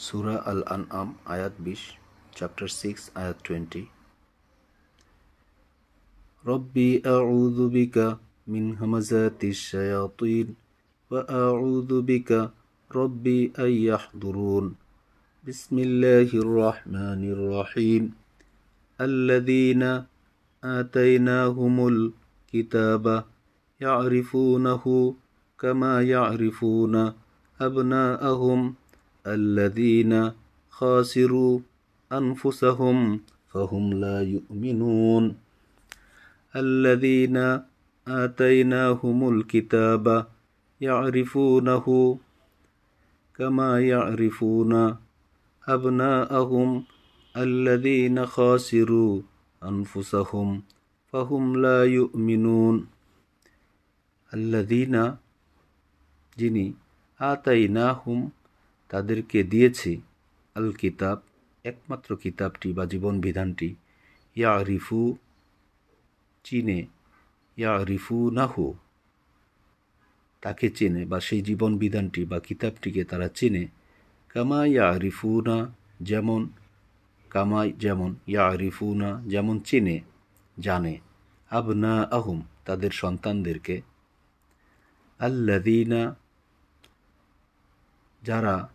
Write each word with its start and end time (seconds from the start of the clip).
Surah 0.00 0.40
Al-An'am 0.48 1.20
Ayat 1.28 1.60
20 1.60 2.00
Chapter 2.32 2.72
6 2.72 3.12
Ayat 3.20 3.36
20 3.44 3.92
ربي 6.48 7.04
أعوذ 7.04 7.68
بك 7.68 8.16
من 8.48 8.80
همزات 8.80 9.44
الشياطين 9.44 10.56
وأعوذ 11.12 12.00
بك 12.00 12.30
ربي 12.88 13.52
أن 13.60 13.72
يحضرون. 13.92 14.80
بسم 15.44 15.76
الله 15.78 16.32
الرحمن 16.32 17.20
الرحيم. 17.36 18.16
الذين 18.96 19.84
آتيناهم 20.64 21.76
الكتاب 21.92 23.04
يعرفونه 23.84 24.84
كما 25.60 25.92
يعرفون 26.02 26.94
أبناءهم 27.60 28.79
الذين 29.26 30.32
خاسروا 30.70 31.60
أنفسهم 32.12 33.20
فهم 33.52 33.84
لا 33.92 34.22
يؤمنون. 34.22 35.24
الذين 36.56 37.36
آتيناهم 38.08 39.18
الكتاب 39.34 40.26
يعرفونه 40.80 41.86
كما 43.36 43.80
يعرفون 43.80 44.96
أبناءهم 45.68 46.84
الذين 47.36 48.26
خاسروا 48.26 49.22
أنفسهم 49.62 50.62
فهم 51.12 51.44
لا 51.56 51.84
يؤمنون. 51.84 52.76
الذين 54.34 55.16
جني 56.38 56.74
آتيناهم 57.20 58.30
তাদেরকে 58.90 59.42
দিয়েছি 59.42 60.00
আল 60.54 60.72
কিতাব 60.72 61.18
একমাত্র 61.64 62.16
কিতাবটি 62.16 62.72
বা 62.72 62.86
জীবন 62.86 63.20
বিধানটি 63.20 63.74
ইয়া 64.36 64.64
রিফু 64.64 65.16
চিনে। 66.44 66.86
ইয়া 67.56 67.84
রিফু 67.84 68.30
নাহু 68.30 68.74
তাকে 70.42 70.68
চেনে 70.70 71.04
বা 71.04 71.20
সেই 71.20 71.42
জীবন 71.42 71.78
বিধানটি 71.78 72.24
বা 72.24 72.38
কিতাবটিকে 72.40 73.04
তারা 73.04 73.28
চেনে। 73.28 73.68
কামা 74.28 74.66
ইয়া 74.66 74.98
রিফুনা 74.98 75.74
যেমন 76.00 76.48
কামাই 77.30 77.72
যেমন 77.72 78.14
ইয়া 78.26 78.56
রিফুনা 78.56 79.22
যেমন 79.26 79.60
চেনে, 79.60 80.00
জানে। 80.58 80.94
আবনা 81.50 82.02
আহুম 82.02 82.42
তাদের 82.64 82.90
সন্তানদেরকে। 82.90 83.82
আল্লাদিনা 85.18 86.02
যারা 88.22 88.68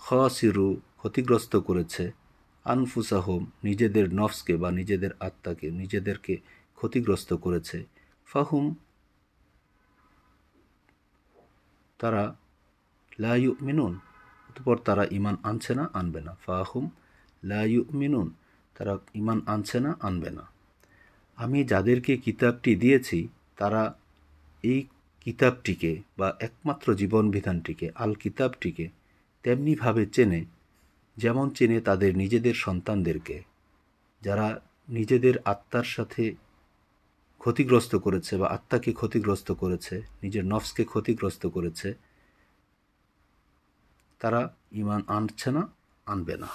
খসিরু 0.00 0.80
ক্ষতিগ্রস্ত 0.96 1.56
করেছে। 1.56 2.12
আনফুসাহম 2.64 3.46
নিজেদের 3.64 4.14
নফসকে 4.14 4.56
বা 4.56 4.70
নিজেদের 4.70 5.10
আত্মাকে 5.20 5.70
নিজেদেরকে 5.70 6.36
ক্ষতিগ্রস্ত 6.74 7.32
করেছে। 7.34 7.84
ফাহুম 8.26 8.74
তারা 11.98 12.36
লায়ু 13.18 13.54
মিনুন 13.60 13.98
অতপর 14.50 14.76
তারা 14.76 15.06
ইমান 15.10 15.36
আনছে 15.42 15.74
না, 15.74 15.90
আনবে 15.92 16.20
না। 16.20 16.36
ফাহুম 16.46 16.90
লায়ু 17.44 17.84
মিনুন 17.94 18.30
তারা 18.74 18.98
ইমান 19.14 19.40
আনছে 19.46 19.80
না, 19.80 19.96
আনবে 20.00 20.30
না। 20.30 20.44
আমি 21.36 21.64
যাদেরকে 21.64 22.16
কিতাবটি 22.16 22.74
দিয়েছি, 22.74 23.28
তারা 23.56 23.94
এই 24.62 24.86
কিতাবটিকে 25.20 26.02
বা 26.18 26.36
একমাত্র 26.40 26.94
জীবন 26.94 27.30
বিধানটিকে 27.30 27.90
আল 27.94 28.14
কিতাবটিকে 28.14 28.99
তেমনিভাবে 29.42 30.06
চেনে, 30.06 30.44
যেমন 31.16 31.50
চেনে 31.50 31.80
তাদের 31.80 32.16
নিজেদের 32.16 32.54
সন্তানদেরকে, 32.54 33.42
যারা 34.22 34.60
নিজেদের 34.88 35.34
আত্মার 35.44 35.84
সাথে 35.84 36.34
ক্ষতিগ্রস্ত 37.38 37.96
করেছে 37.96 38.36
বা 38.36 38.46
আত্মাকে 38.48 38.92
ক্ষতিগ্রস্ত 38.92 39.52
করেছে, 39.52 40.02
নিজের 40.22 40.44
নফসকে 40.44 40.84
ক্ষতিগ্রস্ত 40.84 41.46
করেছে, 41.46 41.94
তারা 44.18 44.54
ইমান 44.72 45.02
আনছে 45.06 45.50
না, 45.50 45.68
আনবে 46.06 46.36
না। 46.36 46.48